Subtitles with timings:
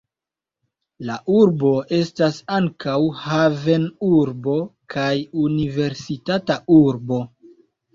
[1.09, 4.59] La urbo estas ankaŭ havenurbo
[4.97, 5.15] kaj
[5.47, 7.27] universitata urbo.